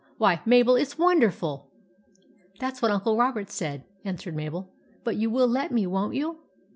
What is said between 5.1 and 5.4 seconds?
you